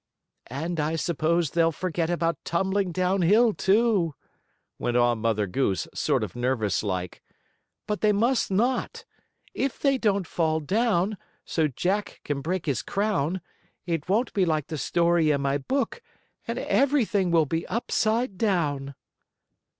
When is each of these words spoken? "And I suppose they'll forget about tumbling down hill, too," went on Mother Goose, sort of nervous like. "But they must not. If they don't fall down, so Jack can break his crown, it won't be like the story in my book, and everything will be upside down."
"And 0.47 0.79
I 0.79 0.95
suppose 0.95 1.51
they'll 1.51 1.71
forget 1.71 2.09
about 2.09 2.43
tumbling 2.43 2.91
down 2.91 3.21
hill, 3.21 3.53
too," 3.53 4.15
went 4.79 4.97
on 4.97 5.19
Mother 5.19 5.45
Goose, 5.45 5.87
sort 5.93 6.23
of 6.23 6.35
nervous 6.35 6.81
like. 6.81 7.21
"But 7.85 8.01
they 8.01 8.11
must 8.11 8.49
not. 8.49 9.05
If 9.53 9.79
they 9.79 9.99
don't 9.99 10.25
fall 10.25 10.59
down, 10.59 11.17
so 11.45 11.67
Jack 11.67 12.19
can 12.23 12.41
break 12.41 12.65
his 12.65 12.81
crown, 12.81 13.41
it 13.85 14.09
won't 14.09 14.33
be 14.33 14.43
like 14.43 14.69
the 14.69 14.77
story 14.79 15.29
in 15.29 15.41
my 15.41 15.59
book, 15.59 16.01
and 16.47 16.57
everything 16.57 17.29
will 17.29 17.45
be 17.45 17.67
upside 17.67 18.39
down." 18.39 18.95